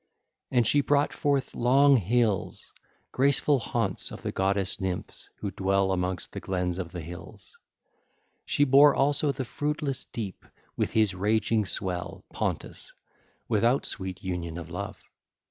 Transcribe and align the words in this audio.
And 0.49 0.65
she 0.65 0.81
brought 0.81 1.13
forth 1.13 1.53
long 1.53 1.95
Hills, 1.97 2.73
graceful 3.11 3.59
haunts 3.59 4.09
of 4.11 4.23
the 4.23 4.31
goddess 4.31 4.79
Nymphs 4.81 5.29
who 5.35 5.51
dwell 5.51 5.91
amongst 5.91 6.31
the 6.31 6.39
glens 6.39 6.79
of 6.79 6.91
the 6.91 7.01
hills. 7.01 7.55
She 8.43 8.63
bare 8.63 8.95
also 8.95 9.31
the 9.31 9.45
fruitless 9.45 10.05
deep 10.05 10.43
with 10.75 10.89
his 10.93 11.13
raging 11.13 11.67
swell, 11.67 12.25
Pontus, 12.33 12.91
without 13.47 13.85
sweet 13.85 14.23
union 14.23 14.57
of 14.57 14.71
love. 14.71 15.03